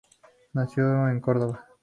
[0.53, 1.67] Nació en Córdoba.